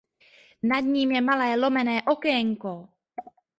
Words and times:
Nad 0.69 0.79
ním 0.85 1.11
je 1.15 1.21
malé 1.29 1.49
lomené 1.61 1.97
okénko. 2.13 2.73